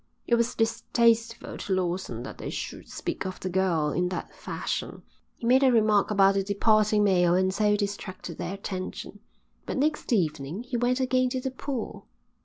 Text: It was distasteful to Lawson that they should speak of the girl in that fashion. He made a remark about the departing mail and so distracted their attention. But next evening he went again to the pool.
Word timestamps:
It 0.25 0.33
was 0.33 0.55
distasteful 0.55 1.57
to 1.59 1.73
Lawson 1.73 2.23
that 2.23 2.39
they 2.39 2.49
should 2.49 2.89
speak 2.89 3.23
of 3.23 3.39
the 3.39 3.51
girl 3.51 3.91
in 3.91 4.09
that 4.09 4.33
fashion. 4.33 5.03
He 5.37 5.45
made 5.45 5.61
a 5.61 5.71
remark 5.71 6.09
about 6.09 6.33
the 6.33 6.41
departing 6.43 7.03
mail 7.03 7.35
and 7.35 7.53
so 7.53 7.75
distracted 7.75 8.39
their 8.39 8.55
attention. 8.55 9.19
But 9.67 9.77
next 9.77 10.11
evening 10.11 10.63
he 10.63 10.75
went 10.75 10.99
again 10.99 11.29
to 11.29 11.39
the 11.39 11.51
pool. 11.51 12.07